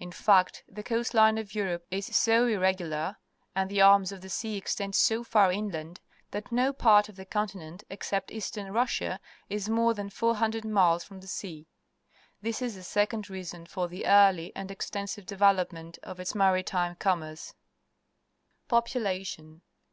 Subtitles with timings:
[0.00, 3.14] In fact, the coast Une of Europe is so irreg ular,
[3.54, 6.00] and the arms of the sea extend so far in land
[6.32, 11.04] that no part of the continent, except east ern Russia, ismore than four hundred miles
[11.04, 11.68] from the sea.
[12.42, 17.54] This is a second reason for the early and extensive development of its maritime commerce.
[18.66, 19.62] Population.